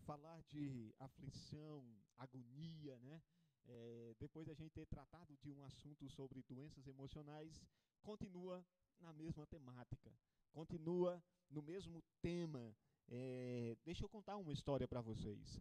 [0.00, 1.84] falar de aflição,
[2.16, 3.22] agonia, né?
[3.66, 7.62] É, depois da gente ter tratado de um assunto sobre doenças emocionais,
[8.02, 8.64] continua
[9.00, 10.12] na mesma temática,
[10.50, 12.74] continua no mesmo tema.
[13.08, 15.60] É, deixa eu contar uma história para vocês.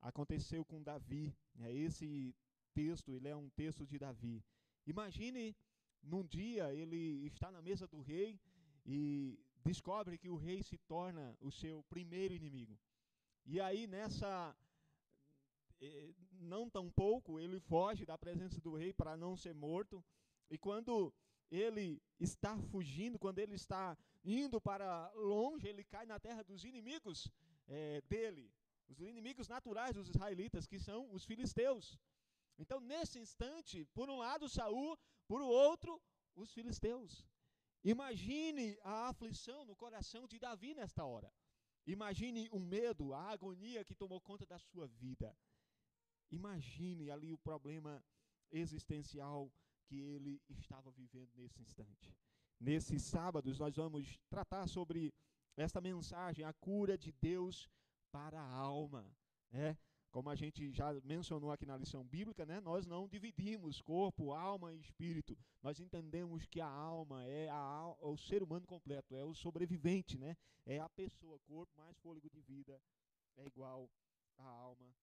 [0.00, 1.34] Aconteceu com Davi.
[1.54, 1.72] Né?
[1.72, 2.34] Esse
[2.72, 4.42] texto, ele é um texto de Davi.
[4.86, 5.56] Imagine
[6.02, 8.40] num dia ele está na mesa do rei
[8.86, 12.78] e descobre que o rei se torna o seu primeiro inimigo.
[13.44, 14.56] E aí nessa
[15.80, 20.04] eh, não tão pouco, ele foge da presença do rei para não ser morto.
[20.50, 21.12] E quando
[21.50, 27.28] ele está fugindo, quando ele está indo para longe, ele cai na terra dos inimigos
[27.66, 28.52] é, dele,
[28.88, 31.98] os inimigos naturais dos israelitas, que são os filisteus.
[32.58, 36.00] Então, nesse instante, por um lado Saul, por outro,
[36.34, 37.26] os filisteus.
[37.82, 41.32] Imagine a aflição no coração de Davi nesta hora.
[41.86, 45.36] Imagine o medo, a agonia que tomou conta da sua vida.
[46.30, 48.04] Imagine ali o problema
[48.50, 49.52] existencial
[49.84, 52.16] que ele estava vivendo nesse instante.
[52.60, 55.12] Nesses sábados, nós vamos tratar sobre
[55.56, 57.68] esta mensagem, a cura de Deus
[58.12, 59.04] para a alma.
[59.50, 59.76] Né?
[60.10, 64.72] Como a gente já mencionou aqui na lição bíblica, né, nós não dividimos corpo, alma
[64.74, 65.38] e espírito.
[65.62, 70.36] Nós entendemos que a alma é a, o ser humano completo, é o sobrevivente, né?
[70.66, 72.80] É a pessoa, corpo mais fôlego de vida
[73.36, 73.88] é igual
[74.36, 74.94] à alma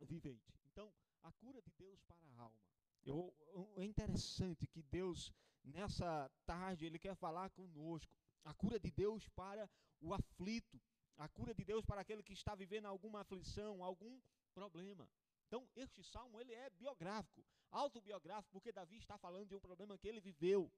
[0.00, 0.54] vivente.
[0.66, 2.56] Então, a cura de Deus para a alma.
[3.02, 3.34] Eu,
[3.76, 5.32] é interessante que Deus,
[5.64, 8.14] nessa tarde, Ele quer falar conosco.
[8.44, 9.68] A cura de Deus para
[10.00, 10.80] o aflito,
[11.16, 14.20] a cura de Deus para aquele que está vivendo alguma aflição, algum
[14.54, 15.08] problema.
[15.46, 20.06] Então, este salmo ele é biográfico, autobiográfico, porque Davi está falando de um problema que
[20.06, 20.70] ele viveu.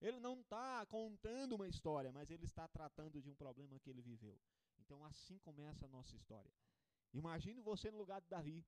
[0.00, 4.02] Ele não está contando uma história, mas ele está tratando de um problema que ele
[4.02, 4.38] viveu.
[4.78, 6.50] Então, assim começa a nossa história.
[7.12, 8.64] Imagine você no lugar de Davi.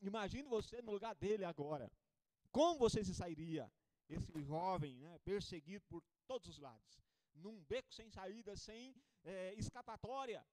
[0.00, 1.90] Imagine você no lugar dele agora.
[2.50, 3.70] Como você se sairia?
[4.08, 7.02] Esse jovem, né, perseguido por todos os lados,
[7.34, 8.94] num beco sem saída, sem
[9.24, 10.44] é, escapatória.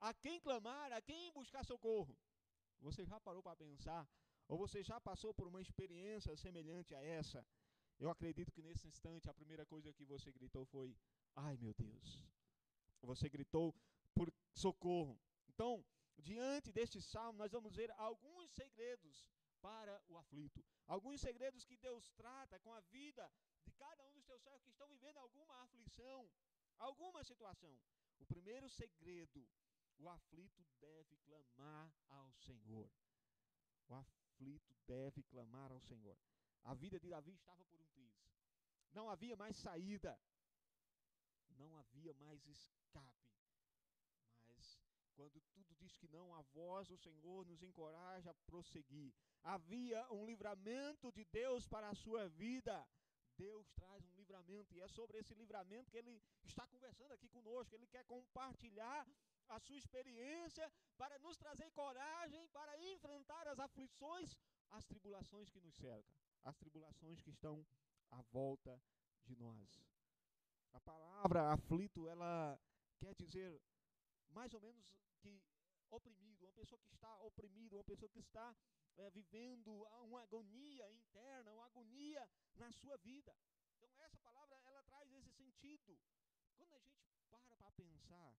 [0.00, 2.16] A quem clamar, a quem buscar socorro?
[2.80, 4.08] Você já parou para pensar?
[4.48, 7.46] Ou você já passou por uma experiência semelhante a essa?
[7.98, 10.96] Eu acredito que nesse instante a primeira coisa que você gritou foi:
[11.34, 12.22] Ai meu Deus.
[13.02, 13.74] Você gritou
[14.14, 15.18] por socorro.
[15.48, 15.84] Então,
[16.18, 19.28] diante deste salmo, nós vamos ver alguns segredos
[19.60, 20.64] para o aflito.
[20.86, 23.30] Alguns segredos que Deus trata com a vida
[23.64, 26.30] de cada um dos teus servos que estão vivendo alguma aflição,
[26.78, 27.74] alguma situação.
[28.18, 29.46] O primeiro segredo
[29.98, 32.90] o aflito deve clamar ao Senhor.
[33.88, 36.16] O aflito deve clamar ao Senhor.
[36.64, 38.14] A vida de Davi estava por um triz.
[38.92, 40.18] Não havia mais saída.
[41.50, 43.24] Não havia mais escape.
[44.48, 44.78] Mas
[45.14, 49.14] quando tudo diz que não, a voz do Senhor nos encoraja a prosseguir.
[49.42, 52.86] Havia um livramento de Deus para a sua vida.
[53.36, 57.74] Deus traz um livramento e é sobre esse livramento que ele está conversando aqui conosco.
[57.74, 59.06] Ele quer compartilhar
[59.48, 64.36] a sua experiência para nos trazer coragem para enfrentar as aflições,
[64.70, 66.14] as tribulações que nos cercam,
[66.44, 67.66] as tribulações que estão
[68.10, 68.80] à volta
[69.24, 69.82] de nós.
[70.72, 72.58] A palavra aflito, ela
[72.98, 73.60] quer dizer
[74.30, 74.84] mais ou menos
[75.20, 75.42] que
[75.90, 78.54] oprimido, uma pessoa que está oprimida, uma pessoa que está
[78.96, 79.72] é, vivendo
[80.02, 83.34] uma agonia interna, uma agonia na sua vida.
[83.76, 85.98] Então essa palavra ela traz esse sentido.
[86.56, 88.34] Quando a gente para para pensar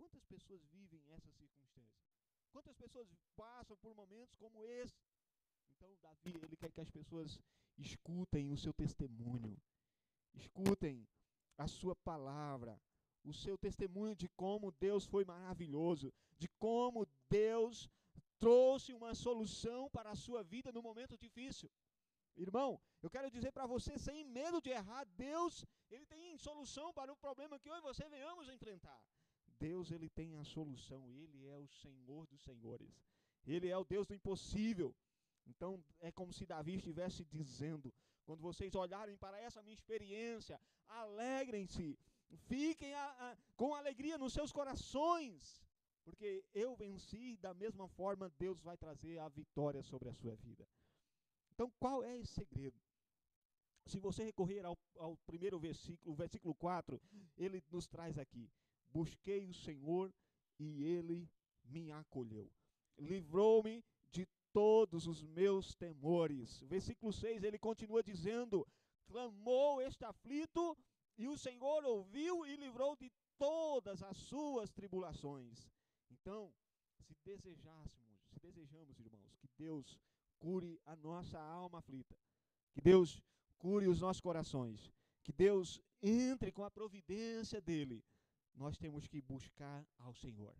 [0.00, 2.00] Quantas pessoas vivem essa circunstância?
[2.50, 3.06] Quantas pessoas
[3.36, 4.98] passam por momentos como esse?
[5.68, 7.38] Então, Davi, ele quer que as pessoas
[7.76, 9.54] escutem o seu testemunho,
[10.32, 11.06] escutem
[11.58, 12.80] a sua palavra,
[13.22, 17.86] o seu testemunho de como Deus foi maravilhoso, de como Deus
[18.44, 21.70] trouxe uma solução para a sua vida no momento difícil.
[22.36, 22.70] Irmão,
[23.02, 27.16] eu quero dizer para você, sem medo de errar, Deus, ele tem solução para o
[27.24, 29.00] problema que eu e você venhamos enfrentar.
[29.58, 32.94] Deus ele tem a solução, ele é o Senhor dos senhores.
[33.46, 34.94] Ele é o Deus do impossível.
[35.46, 37.92] Então é como se Davi estivesse dizendo:
[38.24, 41.98] quando vocês olharem para essa minha experiência, alegrem-se,
[42.48, 45.62] fiquem a, a, com alegria nos seus corações,
[46.10, 50.66] porque eu venci, da mesma forma Deus vai trazer a vitória sobre a sua vida.
[51.54, 52.76] Então, qual é esse segredo?
[53.86, 57.00] Se você recorrer ao, ao primeiro versículo, versículo 4,
[57.36, 58.50] ele nos traz aqui:
[58.92, 60.12] Busquei o Senhor
[60.58, 61.30] e ele
[61.64, 62.50] me acolheu.
[62.98, 66.60] Livrou-me de todos os meus temores.
[66.62, 68.66] Versículo 6, ele continua dizendo:
[69.06, 70.76] Clamou este aflito,
[71.16, 75.70] e o Senhor ouviu e livrou de todas as suas tribulações.
[76.20, 76.52] Então,
[76.98, 79.98] se desejássemos, se desejamos, irmãos, que Deus
[80.38, 82.14] cure a nossa alma aflita,
[82.72, 83.22] que Deus
[83.56, 88.04] cure os nossos corações, que Deus entre com a providência dele,
[88.54, 90.54] nós temos que buscar ao Senhor.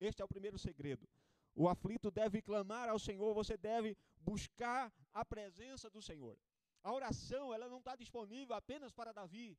[0.00, 1.08] Este é o primeiro segredo.
[1.54, 6.36] O aflito deve clamar ao Senhor, você deve buscar a presença do Senhor.
[6.82, 9.56] A oração, ela não está disponível apenas para Davi.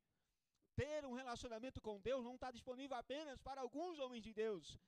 [0.76, 4.80] Ter um relacionamento com Deus não está disponível apenas para alguns homens de Deus.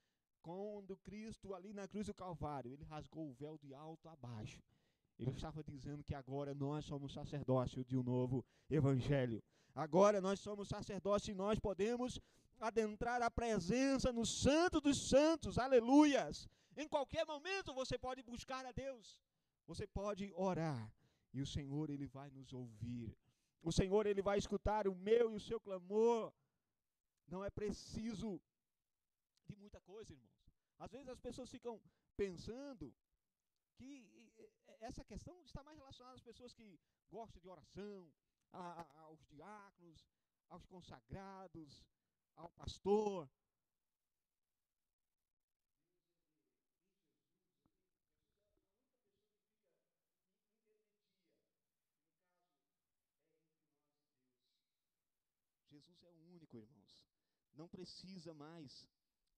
[0.42, 4.62] Quando Cristo, ali na cruz do Calvário, ele rasgou o véu de alto a baixo.
[5.20, 9.44] Ele estava dizendo que agora nós somos sacerdócio de um novo evangelho.
[9.76, 12.20] Agora nós somos sacerdócio e nós podemos
[12.60, 15.58] adentrar a presença no Santo dos Santos.
[15.58, 16.48] Aleluias!
[16.76, 19.20] Em qualquer momento você pode buscar a Deus.
[19.68, 20.92] Você pode orar
[21.34, 23.16] e o Senhor ele vai nos ouvir.
[23.62, 26.34] O Senhor ele vai escutar o meu e o seu clamor.
[27.28, 28.42] Não é preciso
[29.52, 30.42] de muita coisa, irmãos.
[30.80, 31.82] Às vezes as pessoas ficam
[32.16, 32.94] pensando
[33.76, 33.94] que
[34.80, 38.12] essa questão está mais relacionada às pessoas que gostam de oração,
[38.52, 40.08] a, a, aos diáconos,
[40.50, 41.86] aos consagrados,
[42.36, 43.30] ao pastor.
[55.70, 57.06] Jesus é o único, irmãos.
[57.54, 58.88] Não precisa mais.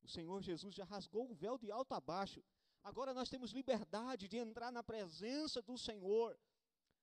[0.04, 2.44] O Senhor Jesus já rasgou o véu de alto a baixo.
[2.84, 6.38] Agora nós temos liberdade de entrar na presença do Senhor.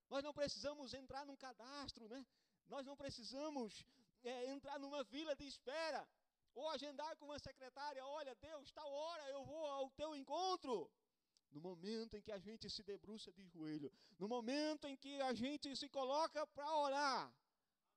[0.09, 2.27] Nós não precisamos entrar num cadastro, né?
[2.69, 3.87] Nós não precisamos
[4.23, 6.07] é, entrar numa fila de espera
[6.55, 10.91] ou agendar com uma secretária, olha, Deus, tal hora eu vou ao teu encontro.
[11.51, 15.33] No momento em que a gente se debruça de joelho, no momento em que a
[15.33, 17.33] gente se coloca para orar,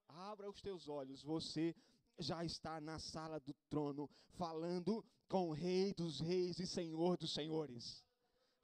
[0.07, 1.75] Abra os teus olhos, você
[2.19, 7.33] já está na sala do trono, falando com o Rei dos Reis e Senhor dos
[7.33, 8.03] Senhores.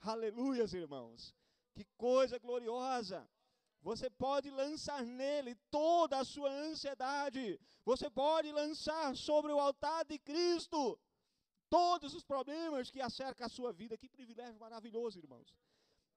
[0.02, 1.36] Aleluias, irmãos.
[1.74, 3.28] Que coisa gloriosa.
[3.82, 7.60] Você pode lançar nele toda a sua ansiedade.
[7.86, 11.00] Você pode lançar sobre o altar de Cristo
[11.70, 13.98] todos os problemas que acercam a sua vida.
[13.98, 15.56] Que privilégio maravilhoso, irmãos.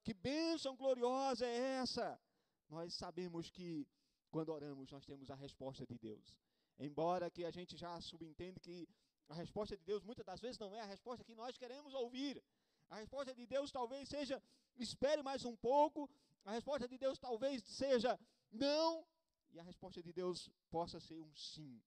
[0.02, 2.20] Que bênção gloriosa é essa.
[2.68, 3.86] Nós sabemos que
[4.30, 6.34] quando oramos, nós temos a resposta de Deus.
[6.78, 8.88] Embora que a gente já subentende que
[9.28, 12.42] a resposta de Deus muitas das vezes não é a resposta que nós queremos ouvir.
[12.90, 14.42] A resposta de Deus talvez seja
[14.76, 16.10] espere mais um pouco.
[16.44, 18.18] A resposta de Deus talvez seja
[18.50, 19.06] não.
[19.52, 21.80] E a resposta de Deus possa ser um sim.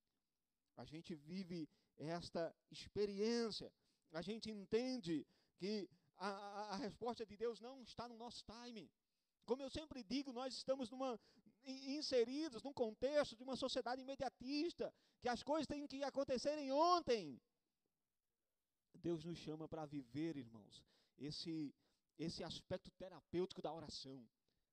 [0.78, 3.72] A gente vive esta experiência.
[4.12, 5.26] A gente entende
[5.58, 8.90] que a, a, a resposta de Deus não está no nosso time.
[9.46, 11.20] Como eu sempre digo, nós estamos numa,
[11.66, 17.42] inseridos num contexto de uma sociedade imediatista, que as coisas têm que acontecerem ontem.
[18.94, 20.84] Deus nos chama para viver, irmãos,
[21.18, 21.74] esse,
[22.18, 24.28] esse aspecto terapêutico da oração,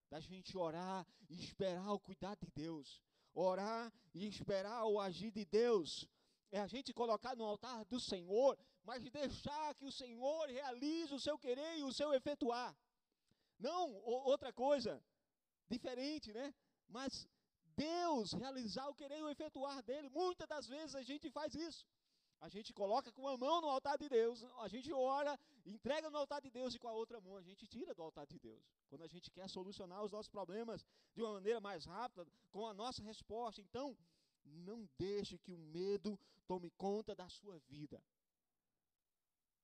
[0.08, 3.02] da gente orar e esperar o cuidado de Deus,
[3.34, 6.08] orar e esperar o agir de Deus,
[6.50, 11.20] é a gente colocar no altar do Senhor, mas deixar que o Senhor realize o
[11.20, 12.76] seu querer e o seu efetuar.
[13.58, 15.02] Não outra coisa
[15.68, 16.54] diferente, né?
[16.92, 17.26] Mas
[17.76, 20.08] Deus realizar o querer e o efetuar dele.
[20.10, 21.84] Muitas das vezes a gente faz isso.
[22.40, 26.18] A gente coloca com uma mão no altar de Deus, a gente ora, entrega no
[26.18, 28.64] altar de Deus e com a outra mão a gente tira do altar de Deus.
[28.88, 30.84] Quando a gente quer solucionar os nossos problemas
[31.14, 33.60] de uma maneira mais rápida, com a nossa resposta.
[33.60, 33.96] Então,
[34.44, 36.18] não deixe que o medo
[36.48, 38.02] tome conta da sua vida.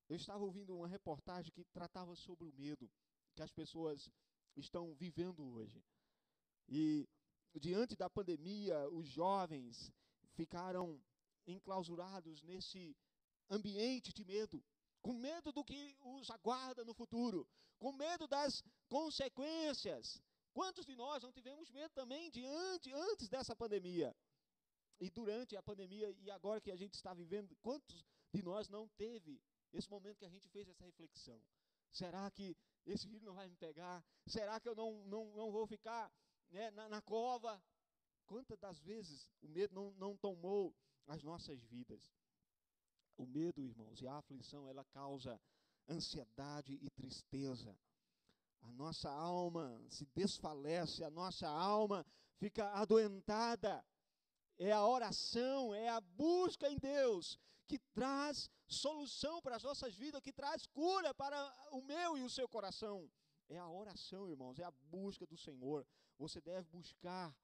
[0.09, 2.89] Eu estava ouvindo uma reportagem que tratava sobre o medo
[3.35, 4.09] que as pessoas
[4.57, 5.85] estão vivendo hoje.
[6.69, 7.09] E
[7.59, 9.93] diante da pandemia, os jovens
[10.35, 11.01] ficaram
[11.47, 12.97] enclausurados nesse
[13.51, 14.63] ambiente de medo,
[15.03, 17.49] com medo do que os aguarda no futuro,
[17.79, 20.23] com medo das consequências.
[20.53, 24.15] Quantos de nós não tivemos medo também diante antes dessa pandemia?
[25.01, 28.89] E durante a pandemia e agora que a gente está vivendo, quantos de nós não
[28.89, 29.41] teve
[29.73, 31.41] esse momento que a gente fez essa reflexão?
[31.91, 34.05] Será que esse vírus não vai me pegar?
[34.27, 36.13] Será que eu não, não, não vou ficar
[36.51, 37.63] né, na, na cova?
[38.27, 40.75] Quantas das vezes o medo não, não tomou
[41.07, 42.13] as nossas vidas?
[43.17, 45.41] O medo, irmãos, e a aflição, ela causa
[45.89, 47.77] ansiedade e tristeza.
[48.63, 52.05] A nossa alma se desfalece, a nossa alma
[52.37, 53.85] fica adoentada.
[54.59, 60.23] É a oração, é a busca em Deus que traz solução para as nossas vidas,
[60.23, 61.39] que traz cura para
[61.71, 63.09] o meu e o seu coração.
[63.49, 65.87] É a oração, irmãos, é a busca do Senhor.
[66.19, 67.35] Você deve buscar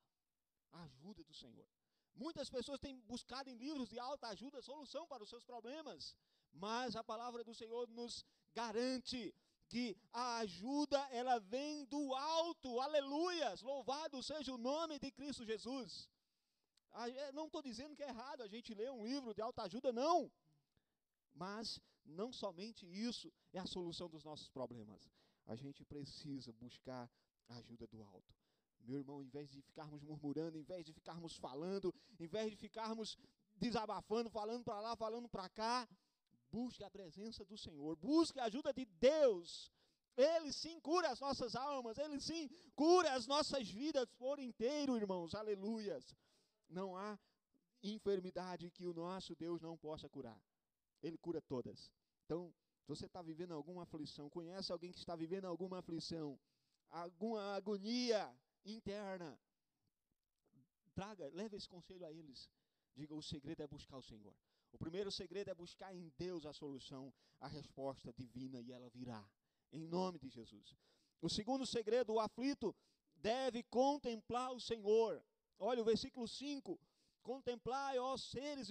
[0.73, 1.67] a ajuda do Senhor.
[2.15, 6.17] Muitas pessoas têm buscado em livros de alta ajuda solução para os seus problemas,
[6.53, 9.35] mas a palavra do Senhor nos garante
[9.69, 12.81] que a ajuda ela vem do alto.
[12.81, 13.63] Aleluias!
[13.63, 16.09] Louvado seja o nome de Cristo Jesus.
[16.93, 19.93] É, não estou dizendo que é errado a gente ler um livro de alta ajuda,
[19.93, 20.31] não.
[21.35, 25.11] Mas não somente isso é a solução dos nossos problemas.
[25.47, 27.11] A gente precisa buscar
[27.49, 28.33] a ajuda do alto.
[28.87, 32.57] Meu irmão, em vez de ficarmos murmurando, em vez de ficarmos falando, em vez de
[32.57, 33.17] ficarmos
[33.57, 35.89] desabafando, falando para lá, falando para cá,
[36.51, 39.73] busque a presença do Senhor, busque a ajuda de Deus.
[40.17, 45.35] Ele sim cura as nossas almas, ele sim cura as nossas vidas por inteiro, irmãos.
[45.35, 46.15] Aleluias.
[46.69, 47.19] Não há
[47.83, 50.41] enfermidade que o nosso Deus não possa curar.
[51.03, 51.91] Ele cura todas.
[52.25, 56.39] Então, se você está vivendo alguma aflição, conhece alguém que está vivendo alguma aflição,
[56.91, 58.33] alguma agonia
[58.65, 59.39] interna,
[60.95, 62.51] traga, leve esse conselho a eles.
[62.95, 64.35] Diga: o segredo é buscar o Senhor.
[64.73, 69.25] O primeiro segredo é buscar em Deus a solução, a resposta divina, e ela virá,
[69.73, 70.77] em nome de Jesus.
[71.21, 72.75] O segundo segredo, o aflito
[73.17, 75.23] deve contemplar o Senhor.
[75.59, 76.79] Olha o versículo 5:
[77.23, 78.69] Contemplai, ó seres,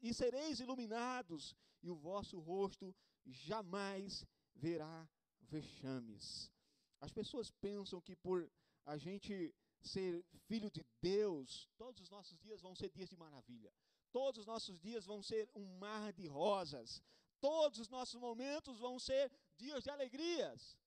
[0.00, 5.08] e sereis iluminados, e o vosso rosto jamais verá
[5.40, 6.50] vexames.
[7.00, 8.50] As pessoas pensam que por
[8.84, 13.72] a gente ser filho de Deus, todos os nossos dias vão ser dias de maravilha.
[14.12, 17.02] Todos os nossos dias vão ser um mar de rosas.
[17.40, 20.78] Todos os nossos momentos vão ser dias de alegrias.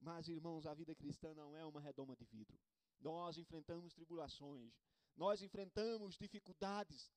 [0.00, 2.58] Mas, irmãos, a vida cristã não é uma redoma de vidro.
[3.00, 4.72] Nós enfrentamos tribulações,
[5.16, 7.12] nós enfrentamos dificuldades,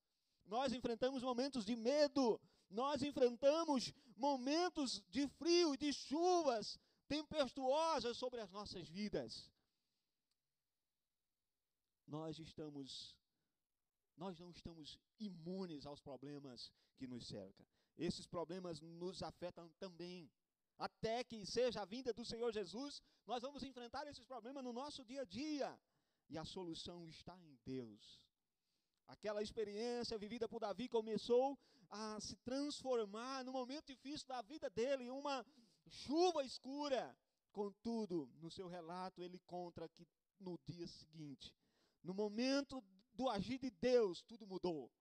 [0.46, 2.40] nós enfrentamos momentos de medo,
[2.70, 9.50] nós enfrentamos momentos de frio e de chuvas tempestuosas sobre as nossas vidas.
[12.16, 13.16] Nós estamos
[14.18, 17.66] nós não estamos imunes aos problemas que nos cercam.
[17.98, 20.30] Esses problemas nos afetam também.
[20.78, 25.04] Até que seja a vinda do Senhor Jesus, nós vamos enfrentar esses problemas no nosso
[25.06, 25.80] dia a dia.
[26.30, 28.04] E a solução está em Deus.
[29.08, 31.58] Aquela experiência vivida por Davi começou
[31.90, 35.46] a se transformar no momento difícil da vida dele, uma
[35.88, 37.18] chuva escura.
[37.52, 40.08] Contudo, no seu relato, ele conta que
[40.40, 41.54] no dia seguinte,
[42.04, 44.92] no momento do agir de Deus, tudo mudou.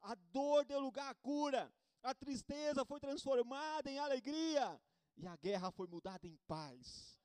[0.00, 1.72] A dor deu lugar à cura,
[2.02, 4.80] a tristeza foi transformada em alegria
[5.16, 7.18] e a guerra foi mudada em paz.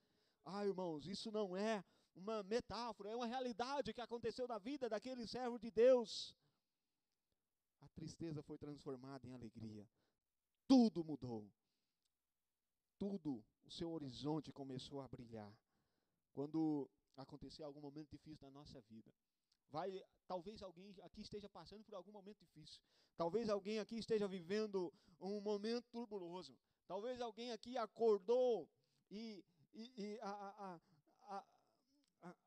[0.46, 1.84] Ah, irmãos, isso não é
[2.16, 6.34] uma metáfora, é uma realidade que aconteceu na vida daquele servo de Deus.
[7.82, 9.88] A tristeza foi transformada em alegria.
[10.68, 11.50] Tudo mudou.
[12.98, 15.54] Tudo, o seu horizonte começou a brilhar.
[16.34, 19.14] Quando acontecer algum momento difícil na nossa vida,
[19.70, 22.82] vai, talvez alguém aqui esteja passando por algum momento difícil.
[23.16, 26.58] Talvez alguém aqui esteja vivendo um momento turbuloso.
[26.88, 28.70] Talvez alguém aqui acordou
[29.12, 30.80] e, e, e a,
[31.30, 31.46] a,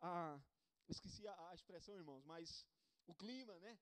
[0.01, 0.41] a,
[0.89, 2.67] esqueci a, expressão, irmãos, mas
[3.07, 3.79] o clima, né?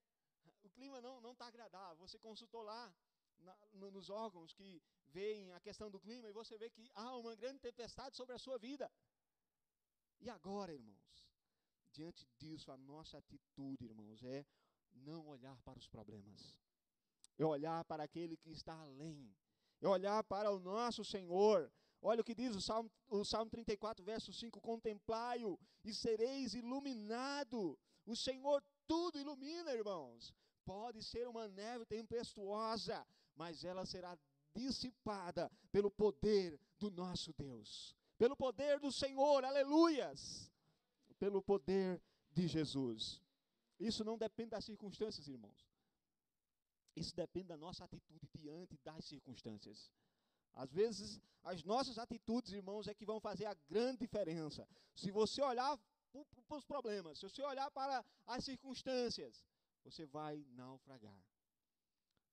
[0.63, 1.97] O clima não não está agradável.
[2.07, 2.93] Você consultou lá
[3.39, 7.17] na, no, nos órgãos que veem a questão do clima e você vê que há
[7.17, 8.91] uma grande tempestade sobre a sua vida.
[10.21, 11.27] E agora, irmãos,
[11.93, 14.45] diante disso, a nossa atitude, irmãos, é
[14.93, 16.57] não olhar para os problemas,
[17.39, 19.35] é olhar para aquele que está além,
[19.81, 21.73] é olhar para o nosso Senhor,
[22.03, 27.79] Olha o que diz o Salmo, o Salmo 34, verso 5: Contemplai-o e sereis iluminado.
[28.07, 30.33] O Senhor tudo ilumina, irmãos.
[30.65, 34.19] Pode ser uma neve tempestuosa, mas ela será
[34.55, 40.53] dissipada pelo poder do nosso Deus, pelo poder do Senhor, aleluias,
[41.19, 41.99] pelo poder
[42.31, 43.19] de Jesus.
[43.79, 45.67] Isso não depende das circunstâncias, irmãos.
[46.95, 49.91] Isso depende da nossa atitude diante das circunstâncias.
[50.53, 54.69] Às vezes, as nossas atitudes, irmãos, é que vão fazer a grande diferença.
[54.95, 55.81] Se você olhar
[56.47, 59.43] para os problemas, se você olhar para as circunstâncias,
[59.83, 61.25] você vai naufragar.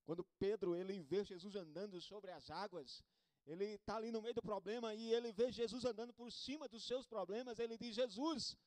[0.03, 3.01] Quando Pedro ele vê Jesus andando sobre as águas,
[3.48, 6.86] ele está ali no meio do problema e ele vê Jesus andando por cima dos
[6.86, 7.60] seus problemas.
[7.60, 8.58] Ele diz: Jesus,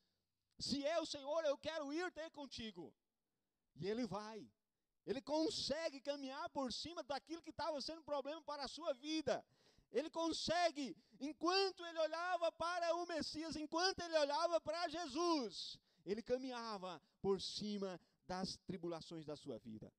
[0.59, 2.93] se é o Senhor, eu quero ir ter contigo.
[3.75, 4.39] E ele vai.
[5.05, 9.45] Ele consegue caminhar por cima daquilo que estava sendo problema para a sua vida.
[9.91, 17.01] Ele consegue, enquanto ele olhava para o Messias, enquanto ele olhava para Jesus, ele caminhava
[17.21, 19.93] por cima das tribulações da sua vida.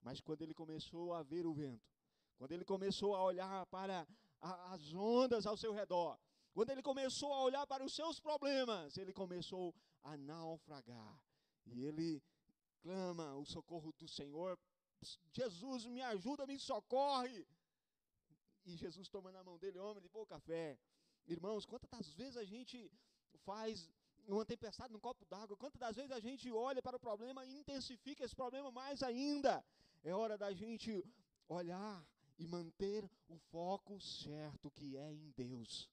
[0.00, 1.91] Mas quando ele começou a ver o vento,
[2.42, 4.04] quando ele começou a olhar para
[4.40, 6.18] as ondas ao seu redor,
[6.52, 9.72] quando ele começou a olhar para os seus problemas, ele começou
[10.02, 11.22] a naufragar.
[11.66, 12.20] E ele
[12.80, 14.58] clama o socorro do Senhor.
[15.30, 17.46] Jesus, me ajuda, me socorre.
[18.64, 20.76] e Jesus toma na mão dele, homem de pouca fé.
[21.28, 22.90] Irmãos, quantas vezes a gente
[23.44, 23.88] faz
[24.26, 28.24] uma tempestade num copo d'água, quantas vezes a gente olha para o problema e intensifica
[28.24, 29.64] esse problema mais ainda.
[30.02, 31.04] É hora da gente
[31.48, 32.04] olhar
[32.38, 35.88] e manter o foco certo, que é em Deus,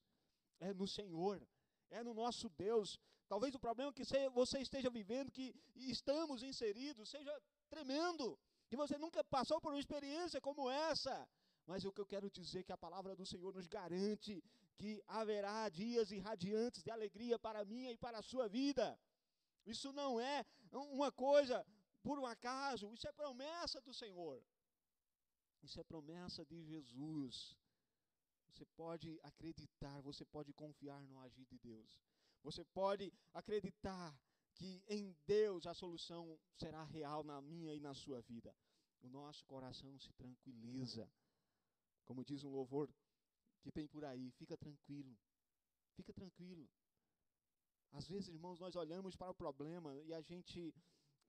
[0.59, 1.41] é no Senhor,
[1.89, 2.99] é no nosso Deus.
[3.27, 4.03] Talvez o problema que
[4.33, 7.31] você esteja vivendo, que estamos inseridos, seja
[7.69, 11.27] tremendo, que você nunca passou por uma experiência como essa.
[11.65, 14.43] Mas o que eu quero dizer é que a palavra do Senhor nos garante
[14.75, 18.99] que haverá dias irradiantes de alegria para a minha e para a sua vida.
[19.65, 21.63] Isso não é uma coisa
[22.01, 24.41] por um acaso, isso é promessa do Senhor.
[25.61, 27.57] Isso é promessa de Jesus.
[28.47, 32.01] Você pode acreditar, você pode confiar no agir de Deus.
[32.43, 34.17] Você pode acreditar
[34.55, 38.55] que em Deus a solução será real na minha e na sua vida.
[39.01, 41.09] O nosso coração se tranquiliza.
[42.05, 42.89] Como diz um louvor
[43.61, 45.17] que tem por aí, fica tranquilo.
[45.95, 46.69] Fica tranquilo.
[47.91, 50.73] Às vezes, irmãos, nós olhamos para o problema e a gente,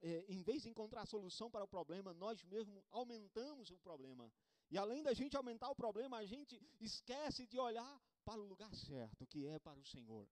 [0.03, 4.33] é, em vez de encontrar a solução para o problema, nós mesmos aumentamos o problema.
[4.71, 8.75] E além da gente aumentar o problema, a gente esquece de olhar para o lugar
[8.75, 10.29] certo, que é para o Senhor,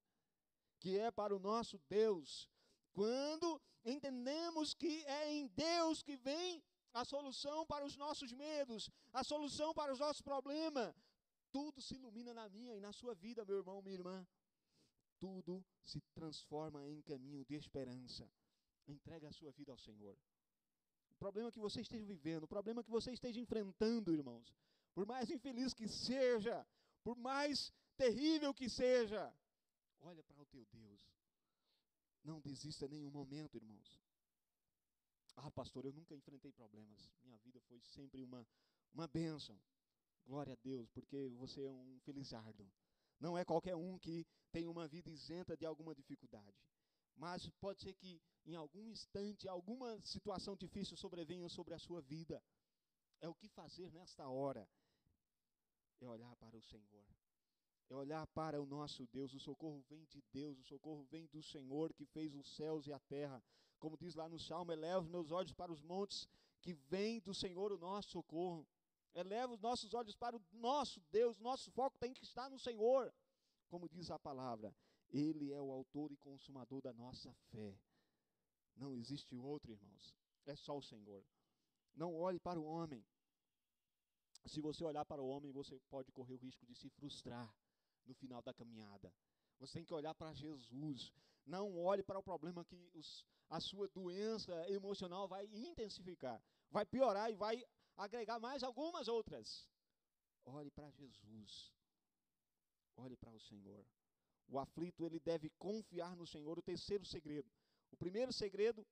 [0.78, 2.48] que é para o nosso Deus.
[2.92, 9.22] Quando entendemos que é em Deus que vem a solução para os nossos medos, a
[9.22, 10.94] solução para os nossos problemas,
[11.50, 14.26] tudo se ilumina na minha e na sua vida, meu irmão, minha irmã.
[15.18, 18.30] Tudo se transforma em caminho de esperança.
[18.88, 20.16] Entrega a sua vida ao Senhor.
[21.10, 24.54] O problema que você esteja vivendo, o problema que você esteja enfrentando, irmãos,
[24.94, 26.66] por mais infeliz que seja,
[27.02, 29.32] por mais terrível que seja,
[30.00, 31.08] olha para o teu Deus.
[32.24, 34.00] Não desista em nenhum momento, irmãos.
[35.36, 37.12] Ah, pastor, eu nunca enfrentei problemas.
[37.22, 38.46] Minha vida foi sempre uma,
[38.92, 39.58] uma bênção.
[40.26, 42.70] Glória a Deus, porque você é um felizardo.
[43.20, 46.56] Não é qualquer um que tem uma vida isenta de alguma dificuldade.
[47.18, 52.42] Mas pode ser que em algum instante, alguma situação difícil sobrevenha sobre a sua vida.
[53.20, 54.66] É o que fazer nesta hora.
[56.00, 57.04] É olhar para o Senhor.
[57.90, 59.34] É olhar para o nosso Deus.
[59.34, 60.58] O socorro vem de Deus.
[60.60, 63.42] O socorro vem do Senhor que fez os céus e a terra.
[63.78, 66.28] Como diz lá no Salmo, eleva os meus olhos para os montes,
[66.60, 68.66] que vem do Senhor o nosso socorro.
[69.14, 73.12] Eleva os nossos olhos para o nosso Deus, nosso foco tem que estar no Senhor.
[73.68, 74.74] Como diz a palavra,
[75.10, 77.78] Ele é o autor e consumador da nossa fé.
[78.76, 80.14] Não existe outro, irmãos.
[80.46, 81.24] É só o Senhor.
[81.94, 83.04] Não olhe para o homem.
[84.46, 87.52] Se você olhar para o homem, você pode correr o risco de se frustrar
[88.06, 89.12] no final da caminhada.
[89.58, 91.12] Você tem que olhar para Jesus.
[91.44, 97.30] Não olhe para o problema que os, a sua doença emocional vai intensificar, vai piorar
[97.30, 97.64] e vai
[97.96, 99.68] agregar mais algumas outras.
[100.44, 101.72] Olhe para Jesus.
[102.96, 103.84] Olhe para o Senhor.
[104.48, 106.58] O aflito, ele deve confiar no Senhor.
[106.58, 107.50] O terceiro segredo.
[107.92, 108.86] O primeiro segredo,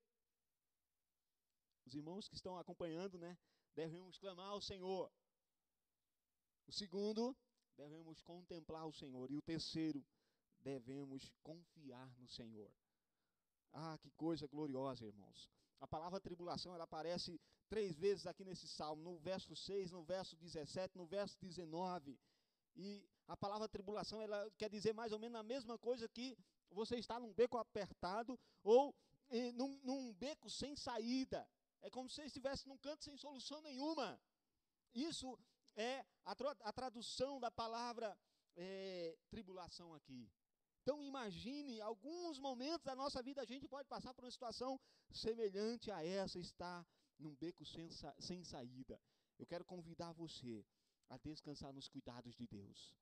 [1.86, 3.36] os irmãos que estão acompanhando, né,
[3.74, 5.10] devemos clamar ao Senhor.
[6.66, 7.36] O segundo,
[7.76, 9.30] devemos contemplar o Senhor.
[9.30, 10.04] E o terceiro,
[10.60, 12.70] devemos confiar no Senhor.
[13.72, 15.50] Ah, que coisa gloriosa, irmãos.
[15.80, 20.36] A palavra tribulação, ela aparece três vezes aqui nesse salmo, no verso 6, no verso
[20.36, 22.18] 17, no verso 19.
[22.76, 26.36] E a palavra tribulação, ela quer dizer mais ou menos a mesma coisa que
[26.70, 28.94] você está num beco apertado ou
[29.54, 31.48] num, num, beco sem saída.
[31.80, 34.20] É como se você estivesse num canto sem solução nenhuma.
[34.94, 35.38] Isso
[35.74, 38.16] é a, a tradução da palavra
[38.56, 40.30] eh, tribulação aqui.
[40.82, 45.90] Então imagine alguns momentos da nossa vida a gente pode passar por uma situação semelhante
[45.90, 46.86] a essa, está
[47.18, 49.00] num beco sem, sem saída.
[49.38, 50.64] Eu quero convidar você
[51.08, 52.94] a descansar nos cuidados de Deus,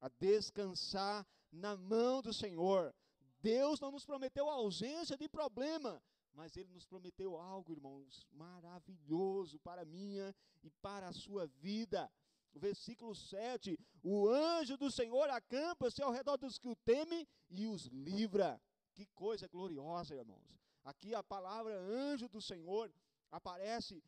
[0.00, 2.94] a descansar na mão do Senhor.
[3.40, 9.58] Deus não nos prometeu a ausência de problema, mas Ele nos prometeu algo, irmãos, maravilhoso
[9.60, 12.10] para a minha e para a sua vida.
[12.52, 17.66] O versículo 7: O anjo do Senhor acampa-se ao redor dos que o temem e
[17.66, 18.60] os livra.
[18.94, 20.58] Que coisa gloriosa, irmãos.
[20.84, 22.92] Aqui a palavra anjo do Senhor
[23.30, 24.02] aparece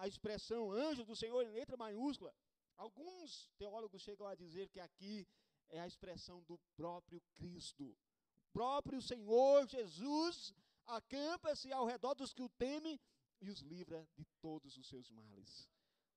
[0.00, 2.34] a expressão anjo do Senhor em letra maiúscula.
[2.76, 5.26] Alguns teólogos chegam a dizer que aqui
[5.68, 7.96] é a expressão do próprio Cristo.
[8.36, 10.54] O próprio Senhor Jesus
[10.86, 13.00] acampa-se ao redor dos que o temem
[13.40, 15.68] e os livra de todos os seus males.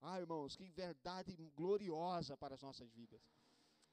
[0.02, 3.22] Ah, irmãos, que verdade gloriosa para as nossas vidas.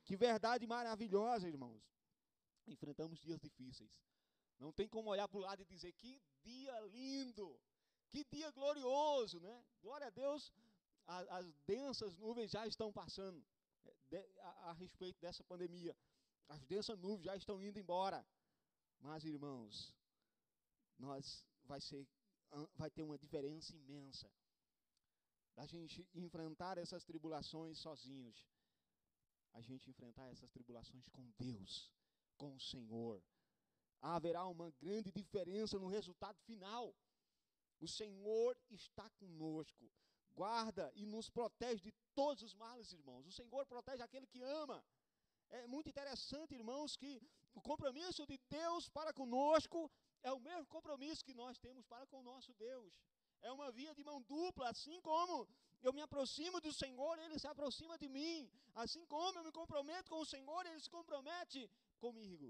[0.04, 1.82] Que verdade maravilhosa, irmãos.
[2.66, 4.00] Enfrentamos dias difíceis.
[4.58, 7.60] Não tem como olhar para o lado e dizer que dia lindo,
[8.08, 9.64] que dia glorioso, né?
[9.82, 10.52] Glória a Deus,
[11.06, 13.44] a, as densas nuvens já estão passando.
[14.62, 15.96] a respeito dessa pandemia.
[16.48, 18.26] As densas nuvens já estão indo embora.
[19.00, 19.94] Mas, irmãos,
[20.98, 22.06] nós vai ser
[22.74, 24.30] vai ter uma diferença imensa
[25.56, 28.46] da gente enfrentar essas tribulações sozinhos.
[29.52, 31.90] A gente enfrentar essas tribulações com Deus,
[32.36, 33.22] com o Senhor.
[34.00, 36.94] Haverá uma grande diferença no resultado final.
[37.80, 39.90] O Senhor está conosco,
[40.40, 43.26] guarda e nos protege de todos os males, irmãos.
[43.26, 44.78] O Senhor protege aquele que ama.
[45.58, 47.12] É muito interessante, irmãos, que
[47.58, 49.80] o compromisso de Deus para conosco
[50.22, 52.92] é o mesmo compromisso que nós temos para com o nosso Deus.
[53.48, 55.48] É uma via de mão dupla, assim como
[55.86, 58.50] eu me aproximo do Senhor, Ele se aproxima de mim.
[58.74, 61.70] Assim como eu me comprometo com o Senhor, Ele se compromete
[62.04, 62.48] comigo.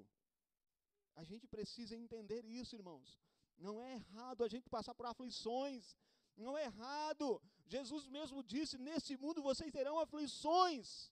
[1.15, 3.19] A gente precisa entender isso, irmãos.
[3.67, 5.97] Não é errado a gente passar por aflições.
[6.37, 7.43] Não é errado.
[7.67, 11.11] Jesus mesmo disse: Nesse mundo vocês terão aflições.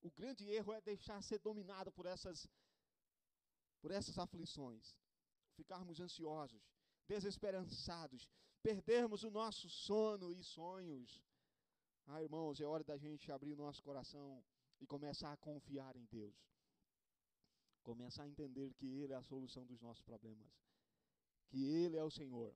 [0.00, 2.46] O grande erro é deixar ser dominado por essas,
[3.80, 4.96] por essas aflições.
[5.54, 6.62] Ficarmos ansiosos,
[7.08, 8.28] desesperançados,
[8.62, 11.22] perdermos o nosso sono e sonhos.
[12.06, 14.44] Ah, irmãos, é hora da gente abrir o nosso coração
[14.80, 16.36] e começar a confiar em Deus.
[17.82, 20.52] Começar a entender que Ele é a solução dos nossos problemas
[21.54, 22.52] que Ele é o Senhor.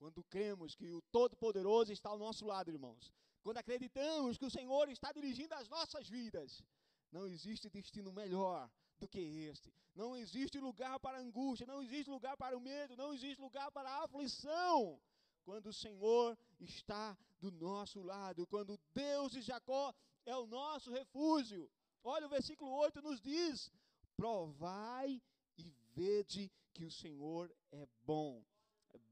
[0.00, 3.12] Quando cremos que o Todo-Poderoso está ao nosso lado, irmãos.
[3.42, 6.64] Quando acreditamos que o Senhor está dirigindo as nossas vidas.
[7.12, 9.70] Não existe destino melhor do que este.
[9.94, 13.90] Não existe lugar para angústia, não existe lugar para o medo, não existe lugar para
[13.90, 14.98] a aflição.
[15.44, 21.70] Quando o Senhor está do nosso lado, quando Deus de Jacó é o nosso refúgio.
[22.02, 23.70] Olha o versículo 8 nos diz:
[24.16, 25.20] Provai
[25.58, 28.42] e vede que o Senhor é bom.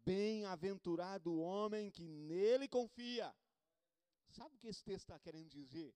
[0.04, 3.34] Bem-aventurado o homem que nele confia.
[4.30, 5.94] Sabe o que esse texto está querendo dizer?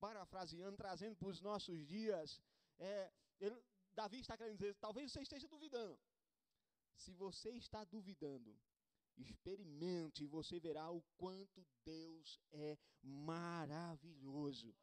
[0.00, 2.40] Parafraseando, trazendo para os nossos dias,
[2.78, 3.56] é, ele,
[3.94, 5.98] Davi está querendo dizer, talvez você esteja duvidando.
[6.96, 8.58] Se você está duvidando,
[9.16, 14.74] experimente e você verá o quanto Deus é maravilhoso.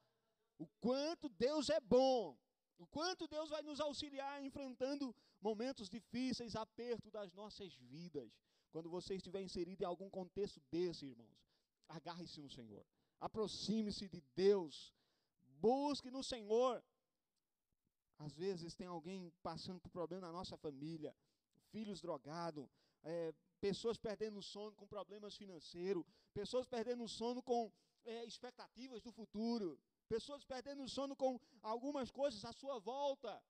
[0.57, 2.37] O quanto Deus é bom.
[2.77, 8.31] O quanto Deus vai nos auxiliar enfrentando momentos difíceis, aperto das nossas vidas.
[8.71, 11.37] Quando você estiver inserido em algum contexto desse, irmãos,
[11.87, 12.85] agarre-se no Senhor.
[13.19, 14.93] Aproxime-se de Deus.
[15.59, 16.83] Busque no Senhor.
[18.17, 21.15] Às vezes tem alguém passando por problema na nossa família,
[21.71, 22.67] filhos drogados,
[23.03, 27.71] é, pessoas perdendo o sono com problemas financeiros, pessoas perdendo o sono com
[28.05, 33.41] é, expectativas do futuro, pessoas perdendo o sono com algumas coisas à sua volta.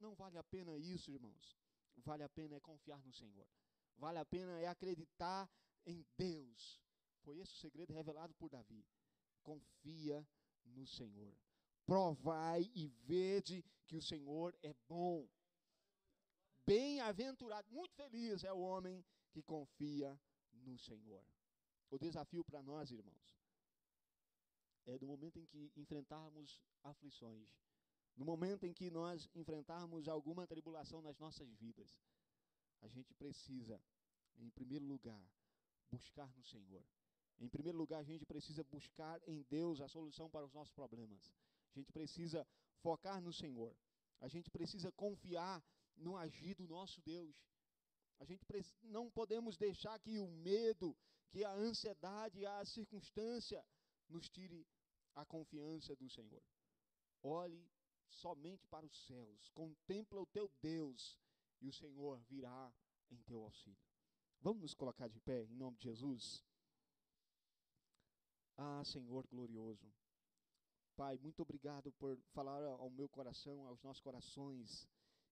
[0.00, 1.56] Não vale a pena isso, irmãos.
[2.04, 3.46] Vale a pena é confiar no Senhor.
[3.96, 5.50] Vale a pena é acreditar
[5.84, 6.80] em Deus.
[7.22, 8.86] Foi esse o segredo revelado por Davi.
[9.42, 10.26] Confia
[10.64, 11.36] no Senhor.
[11.84, 15.28] Provai e vede que o Senhor é bom.
[16.64, 20.20] Bem-aventurado, muito feliz é o homem que confia
[20.52, 21.24] no Senhor.
[21.90, 23.38] O desafio para nós, irmãos,
[24.84, 27.48] é do momento em que enfrentarmos aflições,
[28.18, 31.96] no momento em que nós enfrentarmos alguma tribulação nas nossas vidas,
[32.82, 33.80] a gente precisa,
[34.36, 35.24] em primeiro lugar,
[35.88, 36.84] buscar no Senhor.
[37.38, 41.32] Em primeiro lugar, a gente precisa buscar em Deus a solução para os nossos problemas.
[41.70, 42.44] A gente precisa
[42.82, 43.72] focar no Senhor.
[44.20, 45.62] A gente precisa confiar
[45.96, 47.36] no agir do nosso Deus.
[48.18, 48.44] A gente
[48.82, 50.96] não podemos deixar que o medo,
[51.30, 53.64] que a ansiedade, a circunstância
[54.08, 54.66] nos tire
[55.14, 56.42] a confiança do Senhor.
[57.22, 57.64] Olhe
[58.08, 61.18] somente para os céus, contempla o teu Deus
[61.60, 62.72] e o Senhor virá
[63.10, 63.78] em teu auxílio.
[64.40, 66.44] Vamos nos colocar de pé em nome de Jesus?
[68.56, 69.92] Ah, Senhor glorioso.
[70.96, 74.88] Pai, muito obrigado por falar ao meu coração, aos nossos corações.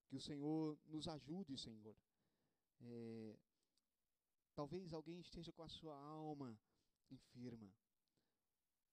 [0.06, 1.96] Que o Senhor nos ajude, Senhor.
[2.80, 3.36] É,
[4.54, 6.56] talvez alguém esteja com a sua alma
[7.10, 7.74] enferma.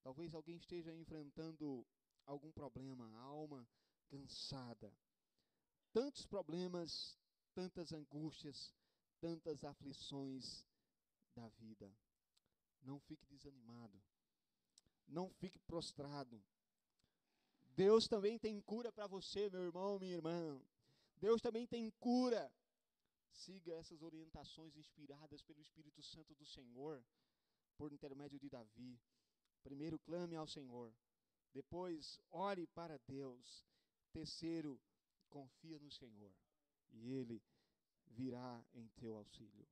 [0.02, 1.86] Talvez alguém esteja enfrentando
[2.26, 3.68] algum problema, a alma
[4.08, 4.94] cansada.
[5.92, 7.18] Tantos problemas,
[7.54, 8.74] tantas angústias,
[9.20, 10.66] tantas aflições
[11.36, 11.92] da vida.
[12.82, 14.02] Não fique desanimado.
[15.08, 16.44] Não fique prostrado.
[17.76, 20.62] Deus também tem cura para você, meu irmão, minha irmã.
[21.18, 22.52] Deus também tem cura.
[23.32, 27.04] Siga essas orientações inspiradas pelo Espírito Santo do Senhor,
[27.78, 29.02] por intermédio de Davi.
[29.64, 30.94] Primeiro, clame ao Senhor.
[31.54, 33.66] Depois, ore para Deus.
[34.12, 34.80] Terceiro,
[35.30, 36.34] confia no Senhor.
[36.92, 37.42] E Ele
[38.08, 39.68] virá em teu auxílio.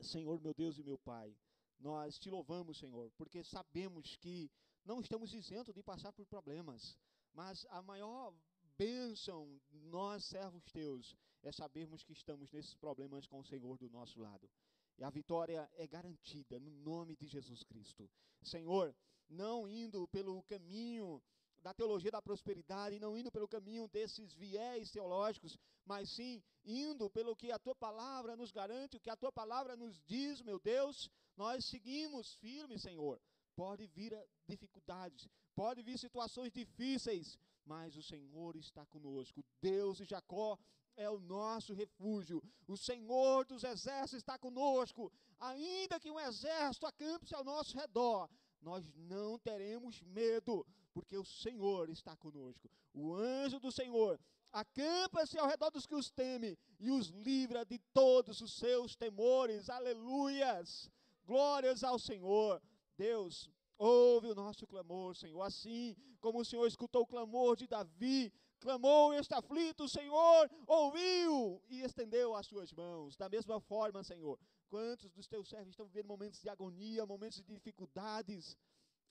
[0.00, 1.36] Senhor, meu Deus e meu Pai,
[1.78, 4.50] nós te louvamos, Senhor, porque sabemos que
[4.84, 6.96] não estamos isentos de passar por problemas,
[7.32, 8.34] mas a maior
[8.76, 14.20] bênção, nós servos teus, é sabermos que estamos nesses problemas com o Senhor do nosso
[14.20, 14.48] lado.
[14.96, 18.10] E a vitória é garantida no nome de Jesus Cristo.
[18.42, 18.94] Senhor,
[19.28, 21.22] não indo pelo caminho
[21.62, 27.34] da teologia da prosperidade, não indo pelo caminho desses viés teológicos, mas sim indo pelo
[27.34, 31.10] que a tua palavra nos garante, o que a tua palavra nos diz, meu Deus,
[31.36, 33.20] nós seguimos firmes, Senhor.
[33.56, 39.44] Pode vir dificuldades, pode vir situações difíceis, mas o Senhor está conosco.
[39.60, 40.58] Deus de Jacó
[40.96, 42.42] é o nosso refúgio.
[42.66, 45.12] O Senhor dos exércitos está conosco.
[45.38, 48.28] Ainda que um exército acampe-se ao nosso redor,
[48.60, 52.70] nós não teremos medo, porque o Senhor está conosco.
[52.92, 54.18] O anjo do Senhor
[54.52, 59.68] acampa-se ao redor dos que os temem e os livra de todos os seus temores.
[59.68, 60.90] Aleluias!
[61.24, 62.62] Glórias ao Senhor.
[62.96, 65.42] Deus, ouve o nosso clamor, Senhor.
[65.42, 71.62] Assim como o Senhor escutou o clamor de Davi, clamou este aflito, o Senhor ouviu
[71.68, 73.16] e estendeu as suas mãos.
[73.16, 74.38] Da mesma forma, Senhor,
[74.68, 78.56] quantos dos teus servos estão vivendo momentos de agonia, momentos de dificuldades?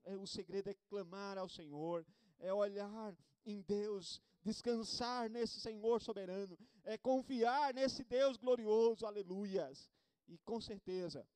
[0.03, 2.05] É, o segredo é clamar ao Senhor,
[2.39, 3.15] é olhar
[3.45, 9.89] em Deus, descansar nesse Senhor soberano, é confiar nesse Deus glorioso, aleluias.
[10.27, 11.27] E com certeza,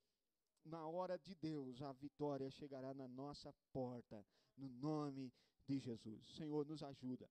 [0.64, 4.26] na hora de Deus, a vitória chegará na nossa porta,
[4.58, 5.34] no nome
[5.66, 6.36] de Jesus.
[6.36, 7.30] Senhor, nos ajuda.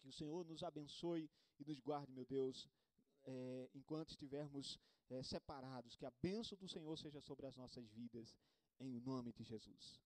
[0.00, 2.68] Que o Senhor nos abençoe e nos guarde, meu Deus,
[3.24, 4.78] é, enquanto estivermos
[5.10, 5.96] é, separados.
[5.96, 8.34] Que a bênção do Senhor seja sobre as nossas vidas,
[8.80, 10.00] em nome de Jesus.